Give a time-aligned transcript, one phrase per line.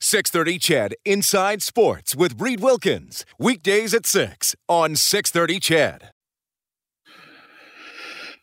[0.00, 3.24] 630 CHED Inside Sports with Reed Wilkins.
[3.38, 6.10] Weekdays at 6 on 630 CHED.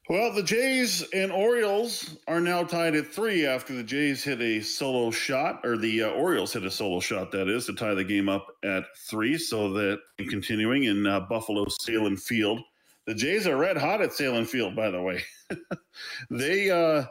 [0.09, 4.59] Well, the Jays and Orioles are now tied at three after the Jays hit a
[4.59, 8.03] solo shot, or the uh, Orioles hit a solo shot, that is, to tie the
[8.03, 9.37] game up at three.
[9.37, 12.59] So that continuing in uh, Buffalo Sahlen Field.
[13.07, 15.23] The Jays are red hot at Sahlen Field, by the way.
[16.29, 17.05] they uh,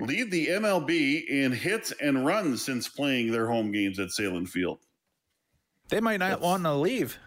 [0.00, 4.78] lead the MLB in hits and runs since playing their home games at Sahlen Field.
[5.88, 7.18] They might not want to leave.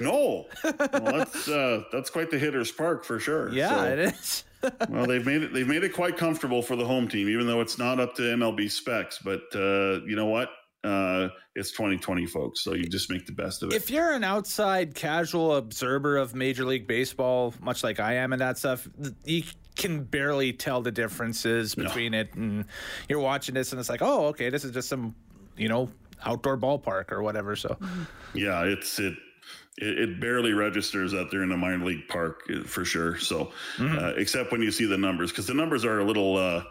[0.00, 3.50] No, well, that's uh, that's quite the hitter's park for sure.
[3.52, 4.44] Yeah, So- it is.
[4.88, 5.52] well, they've made it.
[5.52, 8.22] They've made it quite comfortable for the home team, even though it's not up to
[8.22, 9.18] MLB specs.
[9.18, 10.50] But uh, you know what?
[10.82, 12.62] Uh, it's 2020, folks.
[12.64, 13.76] So you just make the best of it.
[13.76, 18.40] If you're an outside casual observer of Major League Baseball, much like I am and
[18.40, 19.42] that stuff, th- you
[19.78, 22.34] can barely tell the differences between it.
[22.34, 22.66] And
[23.08, 25.14] you're watching this and it's like, oh, okay, this is just some,
[25.56, 25.88] you know,
[26.24, 27.56] outdoor ballpark or whatever.
[27.56, 27.78] So
[28.34, 29.14] yeah, it's it.
[29.80, 33.16] It, barely registers that they're in a minor league park uh, for sure.
[33.16, 36.64] So, uh, except when you see the numbers, because the numbers are a little, uh,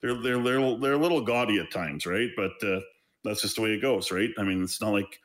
[0.00, 2.30] they're they're they're they're a little gaudy at times, right?
[2.34, 2.80] But uh,
[3.22, 4.30] that's just the way it goes, right?
[4.38, 5.20] I mean, it's not like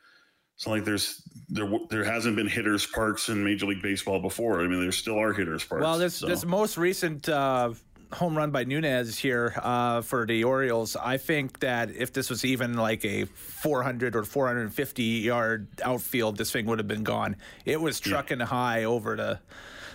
[0.60, 4.60] it's not like there's there there hasn't been hitters parks in Major League Baseball before.
[4.60, 5.82] I mean, there still are hitters parks.
[5.82, 6.26] Well, this so.
[6.26, 7.72] this most recent uh,
[8.12, 10.96] home run by Nunez here uh, for the Orioles.
[10.96, 16.50] I think that if this was even like a 400 or 450 yard outfield, this
[16.50, 17.36] thing would have been gone.
[17.64, 19.38] It was trucking high over the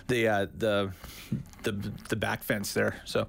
[0.08, 0.90] the uh, the
[1.62, 3.00] the the back fence there.
[3.04, 3.28] So.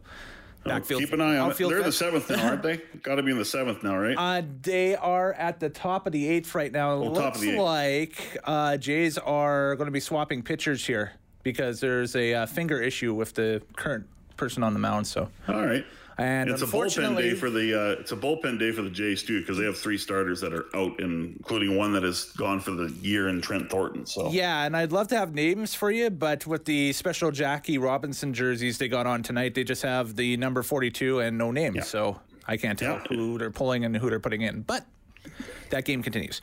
[0.67, 1.57] Backfield, Keep an eye on it.
[1.57, 2.77] They're in the seventh now, aren't they?
[3.03, 4.15] Got to be in the seventh now, right?
[4.17, 7.01] Uh, they are at the top of the eighth right now.
[7.03, 11.13] Top Looks like uh, Jays are going to be swapping pitchers here
[11.43, 14.05] because there's a uh, finger issue with the current
[14.37, 15.05] person on the mound.
[15.07, 15.85] So, All right.
[16.17, 19.23] and it's a bullpen day for the uh, it's a bullpen day for the Jays
[19.23, 22.71] too because they have three starters that are out, including one that is gone for
[22.71, 24.05] the year in Trent Thornton.
[24.05, 27.77] So yeah, and I'd love to have names for you, but with the special Jackie
[27.77, 31.75] Robinson jerseys they got on tonight, they just have the number 42 and no name.
[31.75, 31.81] Yeah.
[31.83, 33.03] So I can't tell Yeah.
[33.09, 34.61] who they're pulling and who they're putting in.
[34.61, 34.85] But
[35.69, 36.39] that game continues.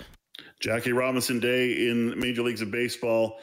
[0.60, 3.38] Jackie Robinson Day in Major Leagues of Baseball.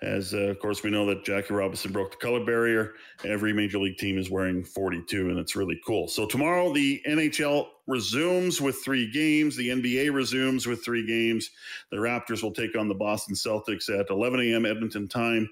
[0.00, 2.94] As uh, of course we know that Jackie Robinson broke the color barrier.
[3.24, 6.06] Every major league team is wearing 42, and it's really cool.
[6.06, 9.56] So tomorrow the NHL resumes with three games.
[9.56, 11.50] The NBA resumes with three games.
[11.90, 14.64] The Raptors will take on the Boston Celtics at 11 a.m.
[14.64, 15.48] Edmonton time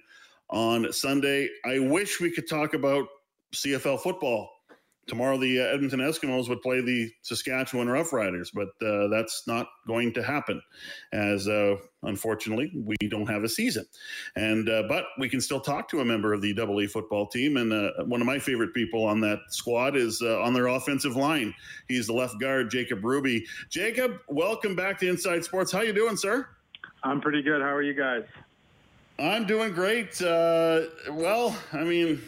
[0.50, 1.48] on Sunday.
[1.64, 3.08] I wish we could talk about
[3.52, 4.50] CFL football.
[5.06, 10.12] Tomorrow, the uh, Edmonton Eskimos would play the Saskatchewan Roughriders, but uh, that's not going
[10.14, 10.60] to happen,
[11.12, 13.86] as uh, unfortunately we don't have a season.
[14.34, 17.28] And uh, but we can still talk to a member of the Double A football
[17.28, 20.66] team, and uh, one of my favorite people on that squad is uh, on their
[20.66, 21.54] offensive line.
[21.86, 23.46] He's the left guard, Jacob Ruby.
[23.70, 25.70] Jacob, welcome back to Inside Sports.
[25.70, 26.48] How you doing, sir?
[27.04, 27.62] I'm pretty good.
[27.62, 28.24] How are you guys?
[29.18, 30.20] I'm doing great.
[30.20, 32.20] Uh, well, I mean,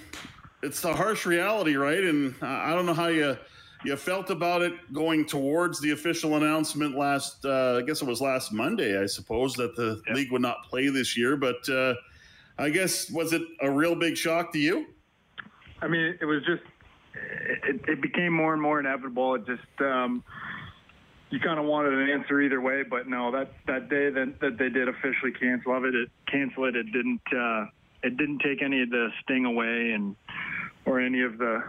[0.63, 2.03] it's the harsh reality, right?
[2.03, 3.37] And I don't know how you
[3.85, 7.45] you felt about it going towards the official announcement last.
[7.45, 10.89] Uh, I guess it was last Monday, I suppose, that the league would not play
[10.89, 11.37] this year.
[11.37, 11.95] But uh,
[12.59, 14.87] I guess was it a real big shock to you?
[15.81, 16.63] I mean, it was just,
[17.69, 19.37] it, it became more and more inevitable.
[19.37, 20.25] It just, um,
[21.31, 24.59] you kind of wanted an answer either way, but no, that, that day that, that
[24.59, 26.75] they did officially cancel of it, it cancel it.
[26.75, 27.67] It didn't, uh,
[28.03, 30.17] it didn't take any of the sting away and,
[30.89, 31.63] or any of the,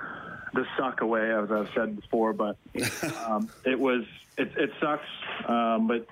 [0.54, 2.58] the suck away, as I've said before, but,
[3.28, 4.04] um, it was,
[4.38, 5.06] it, it sucks.
[5.48, 6.08] Um, but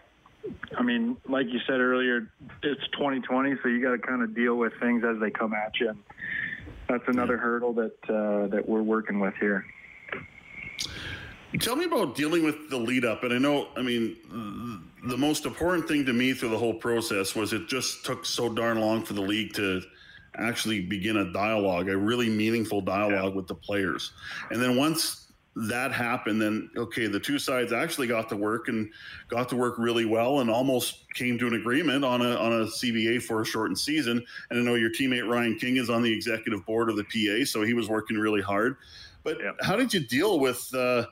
[0.78, 2.30] I mean, like you said earlier,
[2.64, 5.80] it's 2020, so you got to kind of deal with things as they come at
[5.80, 5.90] you.
[5.90, 6.00] And
[6.88, 9.66] that's another hurdle that uh, that we're working with here.
[11.60, 13.24] Tell me about dealing with the lead up.
[13.24, 14.18] And I know, I mean,
[15.06, 18.50] the most important thing to me through the whole process was it just took so
[18.50, 19.82] darn long for the league to
[20.38, 24.12] actually begin a dialogue, a really meaningful dialogue with the players.
[24.52, 28.90] And then once that happened, then okay, the two sides actually got to work and
[29.28, 32.66] got to work really well and almost came to an agreement on a on a
[32.66, 34.24] CBA for a shortened season.
[34.50, 37.46] And I know your teammate Ryan King is on the executive board of the PA,
[37.46, 38.78] so he was working really hard.
[39.24, 41.08] But how did you deal with uh,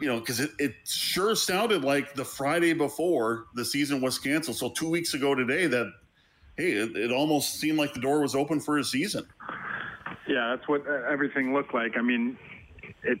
[0.00, 4.56] you know, because it, it sure sounded like the Friday before the season was canceled.
[4.56, 5.92] So two weeks ago today, that
[6.56, 9.26] hey, it, it almost seemed like the door was open for a season.
[10.26, 11.96] Yeah, that's what uh, everything looked like.
[11.96, 12.38] I mean,
[13.02, 13.20] it's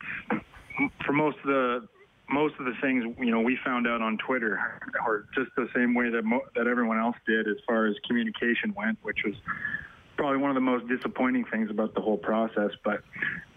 [1.04, 1.88] for most of the
[2.28, 5.94] most of the things you know we found out on Twitter, or just the same
[5.94, 9.34] way that mo- that everyone else did as far as communication went, which was
[10.16, 12.70] probably one of the most disappointing things about the whole process.
[12.84, 13.02] But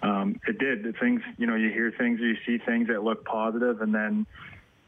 [0.02, 0.84] um, it did.
[0.84, 4.26] The things you know, you hear things, you see things that look positive, and then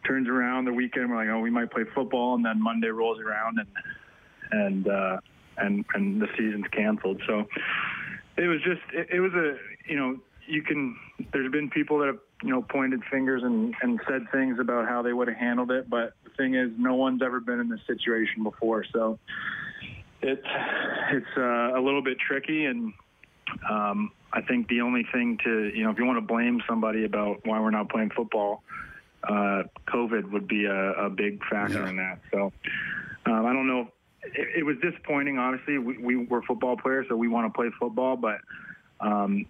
[0.05, 1.09] turns around the weekend.
[1.09, 3.67] We're like, oh, we might play football, and then Monday rolls around, and
[4.55, 5.17] and uh,
[5.57, 7.21] and and the season's canceled.
[7.27, 7.45] So
[8.37, 9.57] it was just it, it was a
[9.87, 10.17] you know
[10.47, 10.95] you can
[11.33, 15.01] there's been people that have you know pointed fingers and and said things about how
[15.01, 17.79] they would have handled it but the thing is no one's ever been in this
[17.87, 19.17] situation before so
[20.21, 20.45] it's
[21.11, 22.93] it's uh, a little bit tricky and
[23.69, 27.05] um, I think the only thing to you know if you want to blame somebody
[27.05, 28.63] about why we're not playing football
[29.23, 31.89] uh, COVID would be a, a big factor Yeah.
[31.89, 32.51] in that so
[33.25, 33.87] um, I don't know
[34.33, 37.69] it, it was disappointing obviously we, we were football players so we want to play
[37.79, 38.39] football but
[38.99, 39.45] um,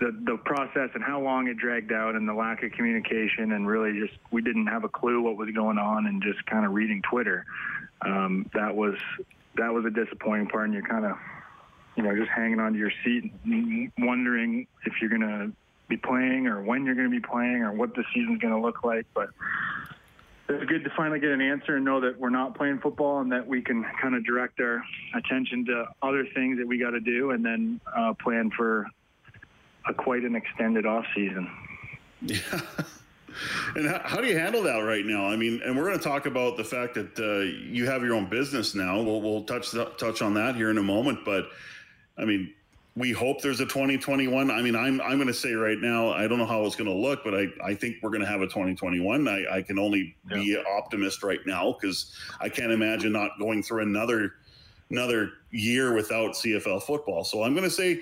[0.00, 3.68] the the process and how long it dragged out and the lack of communication and
[3.68, 6.72] really just we didn't have a clue what was going on and just kind of
[6.72, 7.44] reading Twitter.
[8.04, 8.96] Um, that was
[9.56, 11.16] that was a disappointing part, and you're kind of
[11.96, 13.30] you know just hanging on to your seat,
[13.98, 15.52] wondering if you're to
[15.88, 18.60] be playing or when you're going to be playing or what the season's going to
[18.60, 19.06] look like.
[19.14, 19.28] But
[20.50, 23.30] it's good to finally get an answer and know that we're not playing football and
[23.32, 24.82] that we can kind of direct our
[25.14, 28.86] attention to other things that we got to do and then uh, plan for
[29.88, 31.50] a quite an extended off season.
[32.22, 32.38] Yeah.
[33.76, 35.26] And how, how do you handle that right now?
[35.26, 38.14] I mean, and we're going to talk about the fact that uh, you have your
[38.14, 39.00] own business now.
[39.00, 41.20] We'll, we'll touch touch on that here in a moment.
[41.24, 41.46] But
[42.18, 42.52] I mean,
[42.96, 44.50] we hope there's a 2021.
[44.50, 46.90] I mean, I'm I'm going to say right now, I don't know how it's going
[46.90, 49.28] to look, but I, I think we're going to have a 2021.
[49.28, 53.62] I, I can only be an optimist right now because I can't imagine not going
[53.62, 54.34] through another
[54.90, 57.22] another year without CFL football.
[57.22, 58.00] So I'm going to say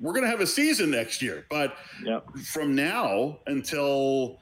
[0.00, 2.30] we're going to have a season next year, but Yep.
[2.38, 4.38] from now until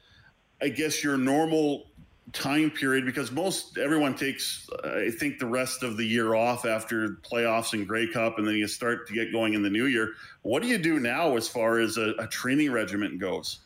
[0.63, 1.87] I guess your normal
[2.33, 7.19] time period, because most everyone takes, I think, the rest of the year off after
[7.23, 10.13] playoffs and Grey Cup, and then you start to get going in the new year.
[10.43, 13.61] What do you do now as far as a, a training regiment goes?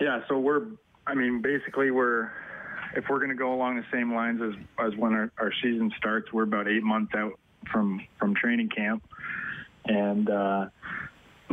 [0.00, 0.66] Yeah, so we're,
[1.06, 2.30] I mean, basically we're,
[2.96, 5.92] if we're going to go along the same lines as, as when our, our season
[5.96, 7.38] starts, we're about eight months out
[7.70, 9.02] from, from training camp.
[9.86, 10.68] And, uh,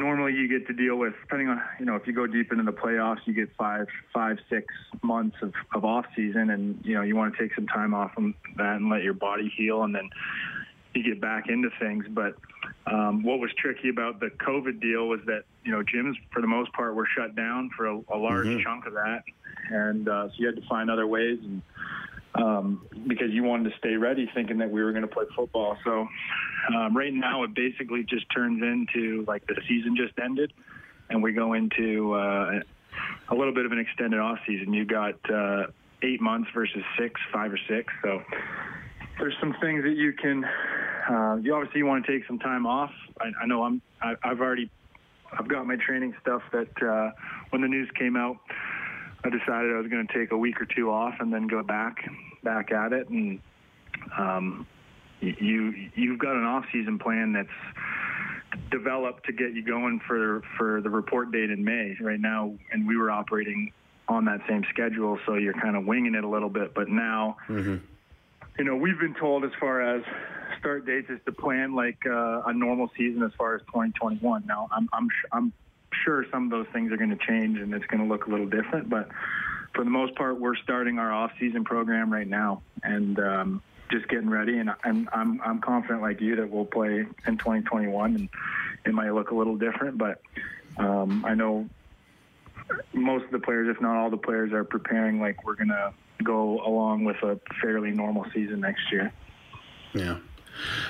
[0.02, 2.64] normally you get to deal with, depending on, you know, if you go deep into
[2.64, 7.04] the playoffs, you get five, five, six months of, of off season and, you know,
[7.04, 9.94] you want to take some time off from that and let your body heal and
[9.94, 10.10] then
[10.94, 12.06] you get back into things.
[12.10, 12.36] But
[12.88, 16.48] um, what was tricky about the COVID deal was that you know gyms for the
[16.48, 19.24] most part were shut down for a, a large chunk of that,
[19.70, 21.40] and uh, so you had to find other ways.
[21.42, 21.62] And
[22.36, 25.78] um, because you wanted to stay ready, thinking that we were going to play football.
[25.84, 26.08] So
[26.76, 30.54] um, right now, it basically just turns into like the season just ended,
[31.10, 32.60] and we go into uh,
[33.30, 34.74] a little bit of an extended off season.
[34.74, 35.68] You got uh,
[36.04, 37.94] eight months versus six, five or six.
[38.04, 38.22] So
[39.20, 40.46] there's some things that you can.
[41.10, 42.92] Uh, you obviously want to take some time off.
[43.20, 43.82] I, I know I'm.
[44.02, 44.70] I, I've already.
[45.38, 47.12] I've got my training stuff that uh,
[47.52, 48.38] when the news came out,
[49.32, 51.98] decided I was going to take a week or two off and then go back
[52.44, 53.10] back at it.
[53.10, 53.40] And
[54.18, 54.68] um,
[55.20, 57.50] you you've got an off season plan that's
[58.70, 62.88] developed to get you going for for the report date in May right now, and
[62.88, 63.72] we were operating
[64.08, 66.74] on that same schedule, so you're kind of winging it a little bit.
[66.74, 67.38] But now
[68.58, 70.04] you know, we've been told as far as
[70.60, 74.46] start dates is to plan like uh, a normal season as far as 2021.
[74.46, 75.54] Now, I'm I'm I'm
[76.04, 78.30] sure some of those things are going to change and it's going to look a
[78.30, 79.10] little different, but
[79.74, 84.30] for the most part, we're starting our off-season program right now and um, just getting
[84.30, 84.58] ready.
[84.58, 88.30] And I'm I'm I'm confident, like you, that we'll play in 2021, and
[88.86, 90.22] it might look a little different, but
[90.78, 91.70] um, I know
[92.94, 95.94] most of the players, if not all the players, are preparing like we're going to
[96.24, 99.12] go along with a fairly normal season next year.
[99.94, 100.18] Yeah.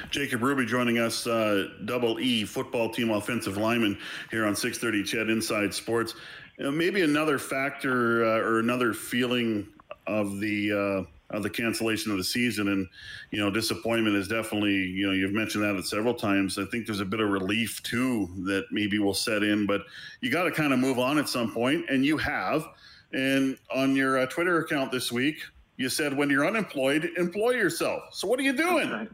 [0.09, 3.97] Jacob Ruby joining us, uh, Double E football team offensive lineman
[4.29, 6.15] here on 630 CHED Inside Sports.
[6.57, 9.67] You know, maybe another factor uh, or another feeling
[10.07, 10.71] of the
[11.07, 12.87] uh, of the cancellation of the season and
[13.31, 16.57] you know disappointment is definitely you know you've mentioned that several times.
[16.57, 19.81] I think there's a bit of relief too that maybe will set in, but
[20.19, 22.67] you got to kind of move on at some point, and you have.
[23.13, 25.35] And on your uh, Twitter account this week,
[25.75, 28.03] you said when you're unemployed, employ yourself.
[28.13, 29.09] So what are you doing?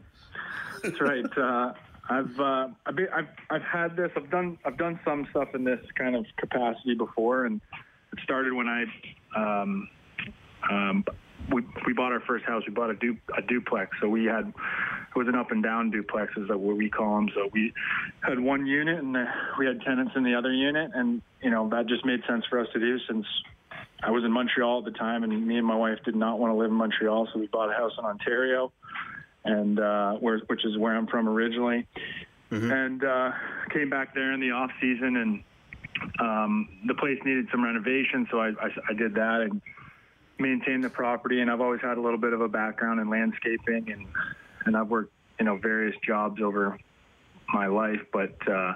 [0.82, 1.24] That's right.
[1.36, 1.72] Uh,
[2.10, 4.10] I've, uh, I've, been, I've I've had this.
[4.16, 7.60] I've done I've done some stuff in this kind of capacity before, and
[8.12, 8.84] it started when I
[9.36, 9.88] um,
[10.70, 11.04] um,
[11.52, 12.62] we we bought our first house.
[12.66, 15.90] We bought a, du- a duplex, so we had it was an up and down
[15.90, 17.28] duplex, is what we call them.
[17.34, 17.72] So we
[18.22, 19.24] had one unit, and uh,
[19.58, 22.58] we had tenants in the other unit, and you know that just made sense for
[22.58, 23.26] us to do since
[24.02, 26.52] I was in Montreal at the time, and me and my wife did not want
[26.52, 28.72] to live in Montreal, so we bought a house in Ontario,
[29.44, 31.86] and uh, where, which is where I'm from originally,
[32.50, 32.70] mm-hmm.
[32.70, 33.32] and uh,
[33.70, 35.44] came back there in the off season, and
[36.20, 39.60] um, the place needed some renovation, so I, I, I did that and
[40.38, 43.90] maintained the property, and I've always had a little bit of a background in landscaping,
[43.90, 44.06] and
[44.64, 46.78] and I've worked you know various jobs over
[47.52, 48.74] my life, but uh,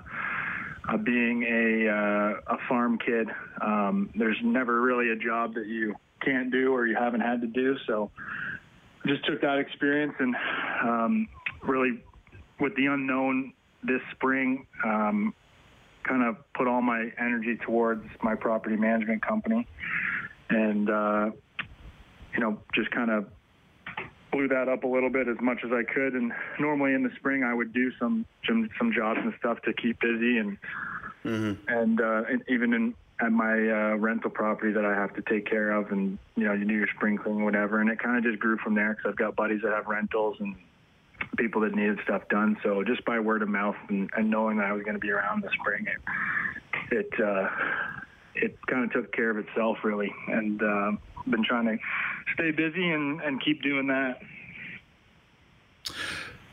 [0.89, 3.29] uh, being a uh, a farm kid,
[3.61, 7.47] um, there's never really a job that you can't do or you haven't had to
[7.47, 7.77] do.
[7.87, 8.11] So
[9.07, 10.37] just took that experience and
[10.83, 11.29] um,
[11.63, 12.03] really
[12.61, 15.35] with the unknown this spring, um,
[16.05, 19.67] kind of put all my energy towards my property management company
[20.51, 21.31] and uh,
[22.35, 23.27] you know, just kind of
[24.31, 26.15] blew that up a little bit as much as I could.
[26.15, 29.73] And normally in the spring, I would do some some, some jobs and stuff to
[29.73, 30.59] keep busy, and
[31.25, 31.69] mm-hmm.
[31.69, 35.47] and, uh, and even in at my uh, rental property that I have to take
[35.47, 37.81] care of, and you know, you do your sprinkling, whatever.
[37.81, 40.37] And it kind of just grew from there because I've got buddies that have rentals
[40.41, 40.57] and
[41.37, 42.57] people that needed stuff done.
[42.63, 45.11] So just by word of mouth and, and knowing that I was going to be
[45.11, 47.49] around this spring, it it uh,
[48.35, 50.93] it kind of took care of itself really, and uh,
[51.29, 51.79] been trying to
[52.35, 54.21] stay busy and, and keep doing that.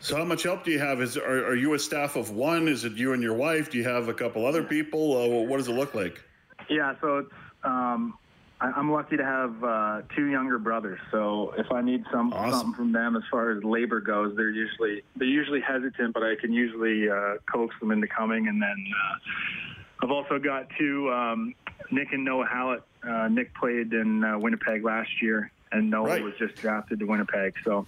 [0.01, 1.01] So, how much help do you have?
[1.01, 2.67] Is are, are you a staff of one?
[2.67, 3.71] Is it you and your wife?
[3.71, 5.17] Do you have a couple other people?
[5.17, 6.23] Uh, what does it look like?
[6.69, 7.31] Yeah, so it's
[7.63, 8.17] um,
[8.61, 10.99] I, am lucky to have uh, two younger brothers.
[11.11, 12.51] So if I need some awesome.
[12.51, 16.35] something from them as far as labor goes, they're usually they're usually hesitant, but I
[16.35, 18.47] can usually uh, coax them into coming.
[18.47, 21.55] And then uh, I've also got two um,
[21.91, 22.83] Nick and Noah Hallett.
[23.01, 26.23] Uh, Nick played in uh, Winnipeg last year, and Noah right.
[26.23, 27.53] was just drafted to Winnipeg.
[27.63, 27.87] So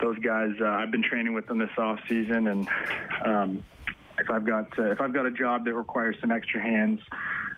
[0.00, 2.68] those guys, uh, I've been training with them this off season, and
[3.24, 3.64] um,
[4.18, 7.00] if I've got uh, if I've got a job that requires some extra hands,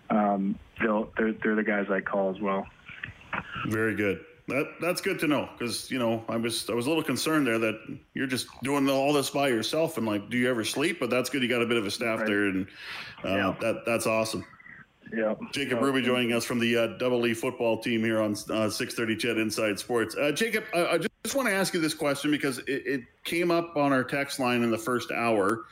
[0.09, 2.65] um, they'll they're, they're the guys I call as well.
[3.67, 4.23] Very good.
[4.47, 7.45] That that's good to know because you know I was I was a little concerned
[7.45, 10.99] there that you're just doing all this by yourself and like do you ever sleep?
[10.99, 11.41] But that's good.
[11.41, 12.27] You got a bit of a staff right.
[12.27, 12.67] there, and
[13.25, 13.55] uh, yeah.
[13.59, 14.45] that that's awesome.
[15.13, 15.35] Yeah.
[15.51, 19.15] Jacob Ruby joining us from the uh, Double E football team here on uh, 630
[19.15, 20.15] CHED Inside Sports.
[20.15, 23.51] Uh, Jacob, I, I, just want to ask you this question because it, it, came
[23.51, 25.65] up on our text line in the first hour.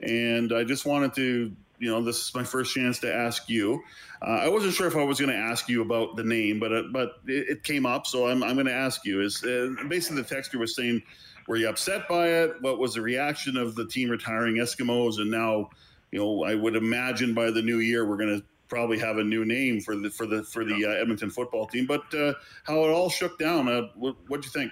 [0.00, 3.82] And I just wanted to, you know, this is my first chance to ask you.
[4.22, 6.72] Uh, I wasn't sure if I was going to ask you about the name, but
[6.72, 9.20] uh, but it, it, came up, so I'm, I'm going to ask you.
[9.20, 11.02] Is uh, basically the texter was saying,
[11.48, 12.54] were you upset by it?
[12.60, 15.18] What was the reaction of the team retiring Eskimos?
[15.18, 15.70] And now,
[16.12, 19.24] you know, I would imagine by the new year we're going to probably have a
[19.24, 21.86] new name for the for the for the uh, Edmonton football team.
[21.86, 24.70] But uh, how it all shook down, what do you think?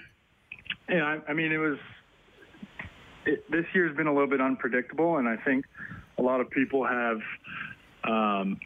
[0.87, 1.77] Yeah, I, I mean, it was
[3.25, 5.65] it, this year's been a little bit unpredictable, and I think
[6.21, 7.19] a lot of people have.
[8.03, 8.59] Um,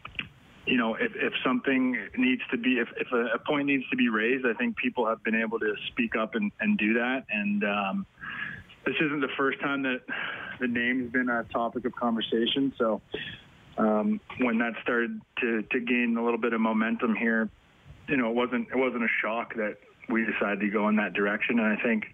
[0.66, 3.96] you know, if, if something needs to be, if, if a, a, point needs to
[3.96, 7.24] be raised, I think people have been able to speak up and, and do that.
[7.30, 8.06] And um,
[8.84, 10.00] this isn't the first time that
[10.58, 12.72] the name's been a topic of conversation.
[12.78, 13.00] So
[13.78, 17.48] um, when that started to, to gain a little bit of momentum here,
[18.08, 19.76] you know, it wasn't it wasn't a shock that
[20.08, 21.58] we decided to go in that direction.
[21.58, 22.06] And I think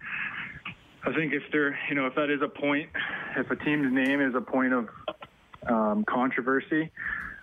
[1.05, 2.89] I think if there, you know, if that is a point,
[3.37, 4.89] if a team's name is a point of
[5.67, 6.91] um, controversy,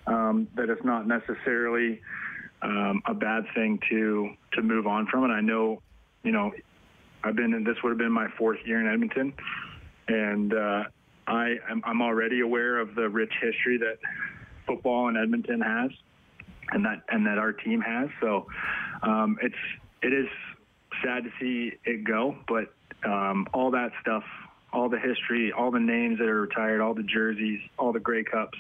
[0.06, 2.00] um, that it's not necessarily
[2.62, 5.82] um, a bad thing to to move on from And I know,
[6.22, 6.52] you know,
[7.24, 9.32] I've been in this would have been my fourth year in Edmonton,
[10.08, 10.84] and uh,
[11.26, 13.98] I am I'm already aware of the rich history that
[14.66, 15.90] football in Edmonton has,
[16.72, 18.08] and that and that our team has.
[18.20, 18.46] So
[19.02, 19.54] um, it's
[20.02, 20.28] it is
[21.04, 22.72] sad to see it go, but
[23.04, 24.24] um, all that stuff,
[24.72, 28.24] all the history, all the names that are retired, all the jerseys, all the Grey
[28.24, 28.58] Cups,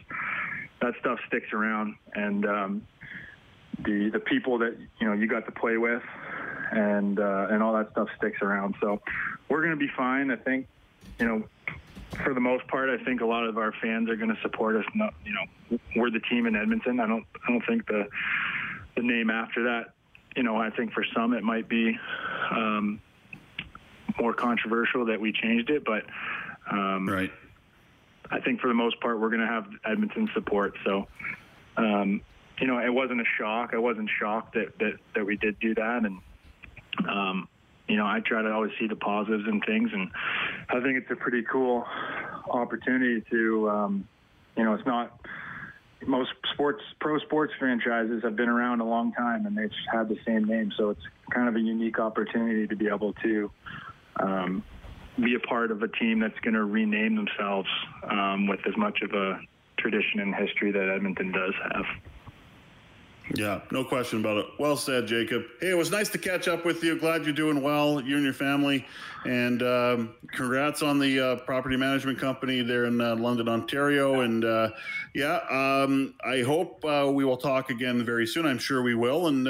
[0.80, 2.86] that stuff sticks around, and um,
[3.84, 6.02] the the people that you know you got to play with,
[6.72, 8.74] and uh, and all that stuff sticks around.
[8.80, 9.00] So
[9.48, 10.30] we're gonna be fine.
[10.30, 10.66] I think
[11.18, 11.44] you know
[12.24, 14.76] for the most part, I think a lot of our fans are going to support
[14.76, 14.84] us.
[14.94, 17.00] You know, we're the team in Edmonton.
[17.00, 18.08] I don't, I don't think the
[18.96, 19.94] the name after that.
[20.36, 21.96] You know, I think for some it might be
[22.50, 23.00] um,
[24.20, 26.04] more controversial that we changed it, but
[26.70, 27.32] um, right.
[28.30, 30.74] I think for the most part we're going to have Edmonton support.
[30.84, 31.08] So,
[31.76, 32.20] um,
[32.60, 33.70] you know, it wasn't a shock.
[33.72, 36.18] I wasn't shocked that that, that we did do that, and
[37.08, 37.48] um,
[37.88, 40.10] you know, I try to always see the positives in things, and
[40.68, 41.84] I think it's a pretty cool
[42.48, 44.08] opportunity to, um,
[44.56, 45.18] you know, it's not
[46.06, 50.18] most sports pro sports franchises have been around a long time and they've had the
[50.26, 50.72] same name.
[50.76, 53.50] So it's kind of a unique opportunity to be able to
[54.16, 54.62] um,
[55.18, 57.68] be a part of a team that's going to rename themselves
[58.08, 59.40] um, with as much of a
[59.78, 61.84] tradition and history that Edmonton does have.
[63.36, 64.46] Yeah, no question about it.
[64.58, 65.44] Well said, Jacob.
[65.60, 66.98] Hey, it was nice to catch up with you.
[66.98, 68.84] Glad you're doing well, you and your family.
[69.24, 74.22] And um, congrats on the uh, property management company there in uh, London, Ontario.
[74.22, 74.70] And uh,
[75.14, 78.46] yeah, um, I hope uh, we will talk again very soon.
[78.46, 79.28] I'm sure we will.
[79.28, 79.46] And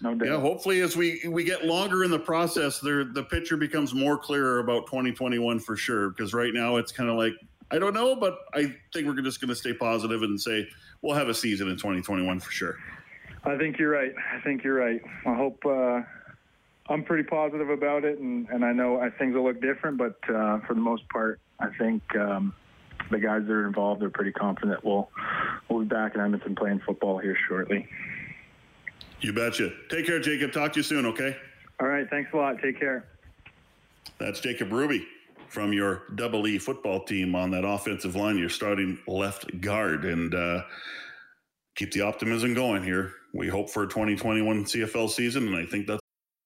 [0.00, 3.94] no yeah, hopefully, as we we get longer in the process, there the picture becomes
[3.94, 6.10] more clearer about 2021 for sure.
[6.10, 7.34] Because right now it's kind of like
[7.70, 10.68] I don't know, but I think we're just going to stay positive and say
[11.02, 12.76] we'll have a season in 2021 for sure.
[13.44, 14.12] I think you're right.
[14.32, 15.00] I think you're right.
[15.24, 16.02] I hope uh,
[16.88, 20.18] I'm pretty positive about it, and, and I know I, things will look different, but
[20.28, 22.54] uh, for the most part, I think um,
[23.10, 25.08] the guys that are involved are pretty confident we'll
[25.68, 27.88] we'll be back in Edmonton playing football here shortly.
[29.20, 29.70] You betcha.
[29.88, 30.52] Take care, Jacob.
[30.52, 31.06] Talk to you soon.
[31.06, 31.36] Okay.
[31.80, 32.08] All right.
[32.08, 32.60] Thanks a lot.
[32.60, 33.04] Take care.
[34.18, 35.06] That's Jacob Ruby
[35.48, 38.38] from your double E football team on that offensive line.
[38.38, 40.62] You're starting left guard and uh,
[41.74, 43.12] keep the optimism going here.
[43.34, 46.00] We hope for a 2021 CFL season, and I think that's.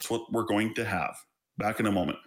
[0.00, 1.14] That's what we're going to have.
[1.58, 2.18] Back in a moment.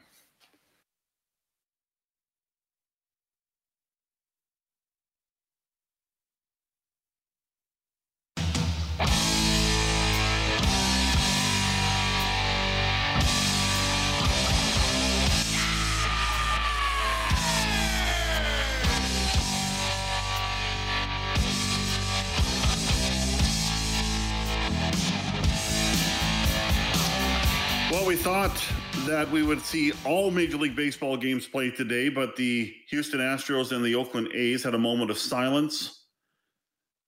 [28.23, 28.65] Thought
[29.05, 33.73] that we would see all Major League Baseball games played today, but the Houston Astros
[33.73, 36.05] and the Oakland A's had a moment of silence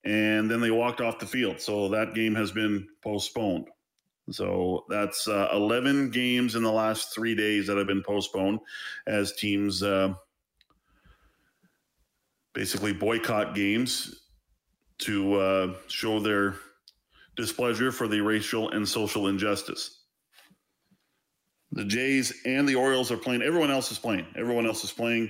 [0.04, 1.62] and then they walked off the field.
[1.62, 3.69] So that game has been postponed.
[4.30, 8.60] So that's uh, 11 games in the last three days that have been postponed
[9.08, 10.15] as teams uh,
[12.51, 14.23] basically boycott games
[14.97, 16.56] to uh, show their
[17.38, 19.94] displeasure for the racial and social injustice.
[21.71, 23.41] The Jays and the Orioles are playing.
[23.41, 24.25] Everyone else is playing.
[24.38, 25.30] Everyone else is playing.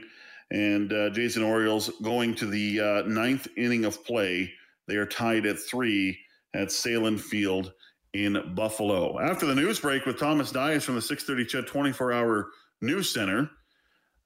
[0.52, 4.52] And uh, Jays and Orioles going to the uh, ninth inning of play.
[4.88, 6.18] They are tied at three
[6.54, 7.74] at Sahlen Field
[8.14, 9.20] in Buffalo.
[9.20, 12.48] After the news break with Thomas Dias from the 630 CHED 24 hour
[12.82, 13.50] news center,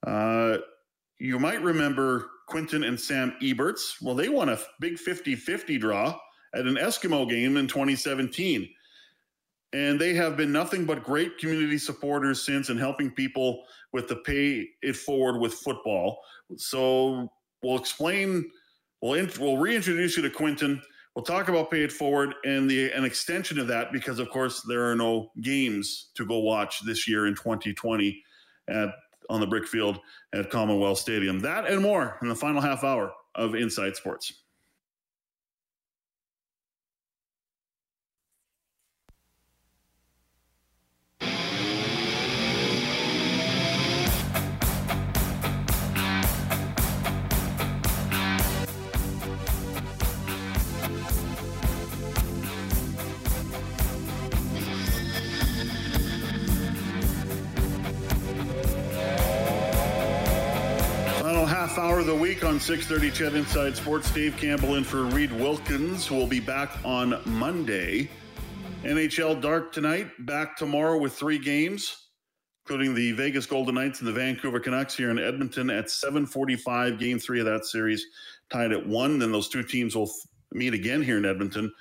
[0.06, 0.58] uh,
[1.19, 4.02] you might remember Quinton and Sam Eberts.
[4.02, 6.17] Well, they won a big 50 50 draw
[6.54, 8.69] at an Eskimo game in 2017
[9.74, 14.16] and they have been nothing but great community supporters since and helping people with the
[14.18, 16.20] pay it forward with football.
[16.58, 18.50] So we'll explain,
[19.02, 20.82] we'll, in, we'll reintroduce you to Quinton.
[21.16, 24.62] We'll talk about pay it forward and the an extension of that because of course
[24.62, 28.24] there are no games to go watch this year in 2020
[28.70, 28.90] at
[29.30, 30.00] on the brick field
[30.34, 31.40] at Commonwealth Stadium.
[31.40, 34.34] That and more in the final half hour of Inside Sports.
[62.43, 64.12] On 630 CHED Inside Sports.
[64.12, 68.10] Dave Campbell in for Reed Wilkins, will be back on Monday.
[68.84, 72.10] NHL Dark tonight, back tomorrow with three games,
[72.63, 76.99] including the Vegas Golden Knights and the Vancouver Canucks here in Edmonton at 7:45.
[76.99, 78.06] Game three of that series
[78.52, 79.19] tied at one.
[79.19, 80.12] Then those two teams will
[80.52, 81.73] meet again here in Edmonton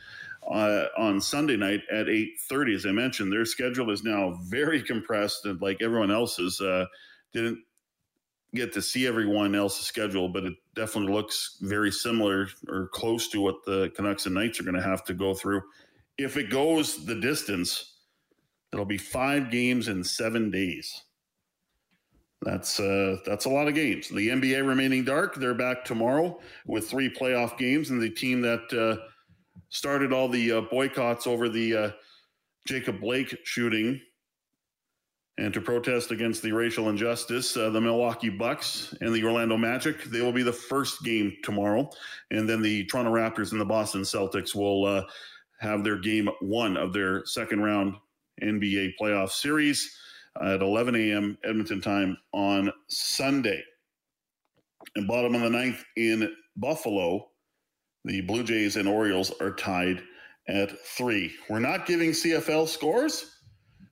[0.50, 2.74] uh, on Sunday night at 8:30.
[2.74, 6.86] As I mentioned, their schedule is now very compressed, and like everyone else's, uh,
[7.32, 7.58] didn't
[8.54, 13.40] get to see everyone else's schedule, but it definitely looks very similar or close to
[13.40, 15.62] what the Canucks and Knights are going to have to go through.
[16.16, 17.98] If it goes the distance,
[18.72, 21.02] it'll be five games in seven days.
[22.42, 24.08] That's uh, that's a lot of games.
[24.08, 25.34] The NBA remaining dark.
[25.34, 29.02] They're back tomorrow with three playoff games, and the team that uh,
[29.70, 31.90] started all the uh, boycotts over the uh,
[32.66, 34.00] Jacob Blake shooting
[35.38, 40.02] and to protest against the racial injustice, uh, the Milwaukee Bucks and the Orlando Magic.
[40.04, 41.88] They will be the first game tomorrow,
[42.32, 45.04] and then the Toronto Raptors and the Boston Celtics will uh,
[45.60, 47.94] have their game one of their second round
[48.42, 49.96] NBA playoff series
[50.42, 51.38] at 11 a.m.
[51.44, 53.62] Edmonton time on Sunday.
[54.96, 57.28] And bottom of the ninth in Buffalo,
[58.04, 60.02] the Blue Jays and Orioles are tied
[60.48, 61.32] at three.
[61.48, 63.37] We're not giving CFL scores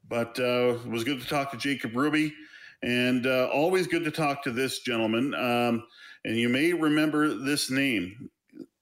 [0.09, 2.33] but uh, it was good to talk to Jacob Ruby,
[2.83, 5.35] and uh, always good to talk to this gentleman.
[5.35, 5.85] Um,
[6.25, 8.31] and you may remember this name,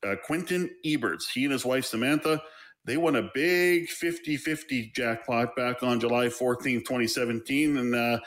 [0.02, 1.24] uh, Quentin Eberts.
[1.32, 2.42] He and his wife Samantha,
[2.84, 7.76] they won a big 50-50 jackpot back on July 14th, 2017.
[7.78, 8.18] And uh,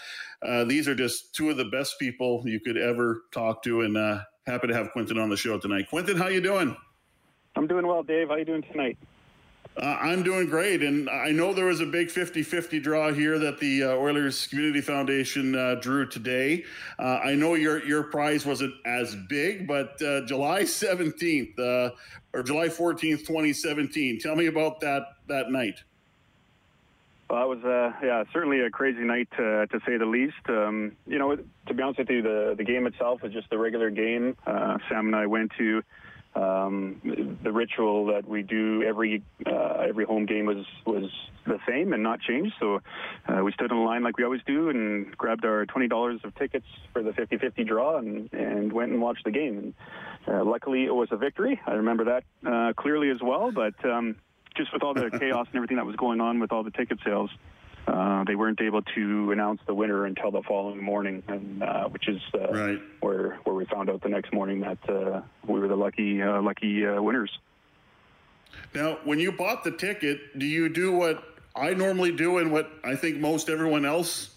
[0.43, 3.81] uh, these are just two of the best people you could ever talk to.
[3.81, 5.89] And uh, happy to have Quentin on the show tonight.
[5.89, 6.75] Quentin, how you doing?
[7.55, 8.29] I'm doing well, Dave.
[8.29, 8.97] How you doing tonight?
[9.77, 10.81] Uh, I'm doing great.
[10.81, 14.47] And I know there was a big 50 50 draw here that the uh, Oilers
[14.47, 16.65] Community Foundation uh, drew today.
[16.97, 21.91] Uh, I know your, your prize wasn't as big, but uh, July 17th uh,
[22.33, 24.19] or July 14th, 2017.
[24.19, 25.75] Tell me about that, that night.
[27.29, 30.35] Well, it was uh, yeah certainly a crazy night to, to say the least.
[30.47, 33.57] Um, you know, to be honest with you, the the game itself was just a
[33.57, 34.37] regular game.
[34.45, 35.83] Sam and I went to
[36.37, 41.09] um, the ritual that we do every uh, every home game was was
[41.45, 42.53] the same and not changed.
[42.59, 42.81] So
[43.27, 46.35] uh, we stood in line like we always do and grabbed our twenty dollars of
[46.35, 49.57] tickets for the 50-50 draw and and went and watched the game.
[49.57, 49.73] And,
[50.35, 51.59] uh, luckily, it was a victory.
[51.65, 53.51] I remember that uh, clearly as well.
[53.51, 54.17] But um,
[54.55, 56.99] just with all the chaos and everything that was going on with all the ticket
[57.03, 57.31] sales.
[57.87, 62.09] Uh, they weren't able to announce the winner until the following morning, and uh, which
[62.09, 62.79] is uh, right.
[62.99, 66.41] where where we found out the next morning that uh, we were the lucky uh,
[66.41, 67.31] lucky winners.
[68.75, 71.23] Now, when you bought the ticket, do you do what
[71.55, 74.31] I normally do and what I think most everyone else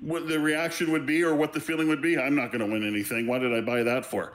[0.00, 2.18] what the reaction would be or what the feeling would be?
[2.18, 3.26] I'm not going to win anything.
[3.26, 4.32] Why did I buy that for?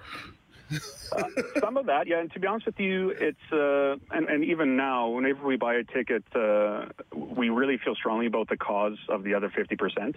[1.12, 1.23] Uh,
[1.60, 2.19] some of that, yeah.
[2.19, 5.76] And to be honest with you, it's uh, and, and even now, whenever we buy
[5.76, 10.15] a ticket, uh, we really feel strongly about the cause of the other fifty percent.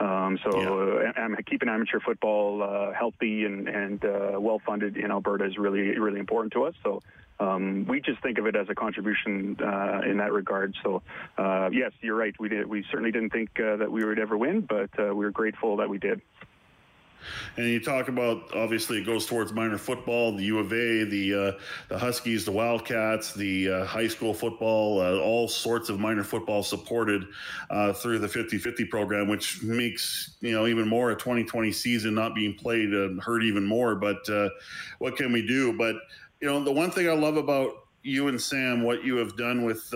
[0.00, 1.10] Um, so yeah.
[1.24, 5.98] uh, keeping amateur football uh, healthy and, and uh, well funded in Alberta is really
[5.98, 6.74] really important to us.
[6.82, 7.02] So.
[7.40, 10.74] Um, we just think of it as a contribution uh, in that regard.
[10.82, 11.02] So,
[11.36, 12.34] uh, yes, you're right.
[12.40, 12.66] We did.
[12.66, 15.88] We certainly didn't think uh, that we would ever win, but we were grateful that
[15.88, 16.20] we did.
[17.56, 21.34] And you talk about obviously it goes towards minor football, the U of A, the
[21.34, 21.52] uh,
[21.88, 26.62] the Huskies, the Wildcats, the uh, high school football, uh, all sorts of minor football
[26.62, 27.24] supported
[27.70, 32.34] uh, through the 50-50 program, which makes you know even more a 2020 season not
[32.34, 33.94] being played uh, hurt even more.
[33.94, 34.48] But uh,
[34.98, 35.76] what can we do?
[35.76, 35.96] But
[36.40, 39.64] you know the one thing I love about you and Sam, what you have done
[39.64, 39.92] with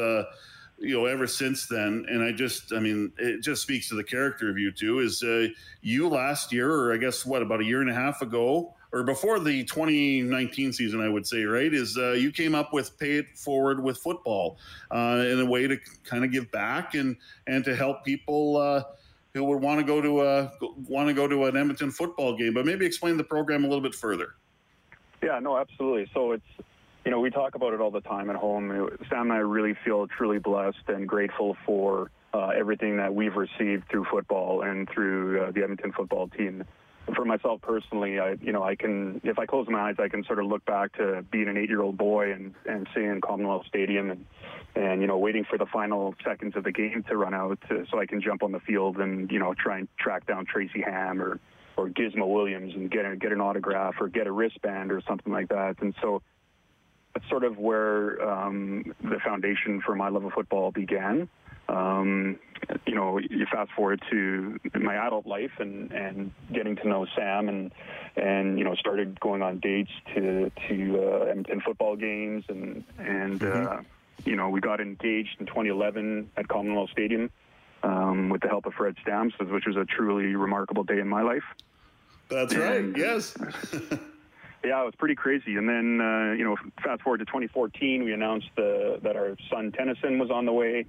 [0.83, 4.03] you know, ever since then, and I just, I mean, it just speaks to the
[4.03, 4.99] character of you two.
[4.99, 5.47] Is uh,
[5.81, 9.05] you last year, or I guess what, about a year and a half ago, or
[9.05, 11.73] before the 2019 season, I would say, right?
[11.73, 14.59] Is uh, you came up with pay it forward with football
[14.91, 17.17] uh, in a way to kind of give back and
[17.47, 18.83] and to help people uh,
[19.35, 20.53] who would want to go to a
[20.89, 22.55] want to go to an Edmonton football game.
[22.55, 24.35] But maybe explain the program a little bit further.
[25.23, 26.11] Yeah, no, absolutely.
[26.13, 26.45] So it's
[27.05, 28.91] you know, we talk about it all the time at home.
[29.09, 33.89] Sam and I really feel truly blessed and grateful for uh, everything that we've received
[33.91, 36.65] through football and through uh, the Edmonton football team.
[37.17, 40.23] For myself personally, I, you know, I can, if I close my eyes, I can
[40.25, 44.25] sort of look back to being an eight-year-old boy and, and seeing Commonwealth Stadium and,
[44.77, 47.85] and, you know, waiting for the final seconds of the game to run out to,
[47.91, 50.81] so I can jump on the field and, you know, try and track down Tracy
[50.81, 51.41] Ham or,
[51.77, 55.33] or Gizmo Williams and get a, get an autograph or get a wristband or something
[55.33, 55.83] like that.
[55.83, 56.23] And so,
[57.15, 61.29] that's sort of where um, the foundation for my love of football began.
[61.69, 62.39] Um,
[62.87, 67.49] you know, you fast forward to my adult life and, and getting to know Sam
[67.49, 67.73] and
[68.17, 73.41] and you know started going on dates to to uh, Edmonton football games and and
[73.41, 73.79] mm-hmm.
[73.79, 73.83] uh,
[74.25, 77.31] you know we got engaged in 2011 at Commonwealth Stadium
[77.83, 81.23] um, with the help of Fred Stamps, which was a truly remarkable day in my
[81.23, 81.45] life.
[82.29, 82.97] That's and, right.
[82.97, 83.37] Yes.
[84.65, 85.57] Yeah, it was pretty crazy.
[85.57, 89.73] And then, uh, you know, fast forward to 2014, we announced the, that our son
[89.73, 90.85] Tennyson was on the way.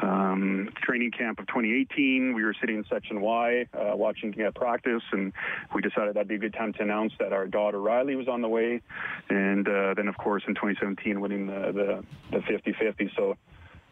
[0.00, 5.02] Um, training camp of 2018, we were sitting in Section Y uh, watching at practice,
[5.12, 5.34] and
[5.74, 8.40] we decided that'd be a good time to announce that our daughter Riley was on
[8.40, 8.80] the way.
[9.28, 13.14] And uh, then, of course, in 2017, winning the the, the 50-50.
[13.16, 13.36] So